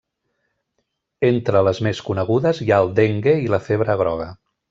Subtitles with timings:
[1.27, 4.29] Entre les més conegudes hi ha el dengue i la febre groga.